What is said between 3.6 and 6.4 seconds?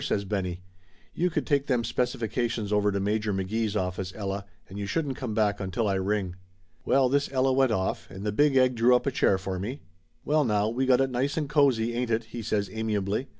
office, Ella, and you shouldn't come back until I ring."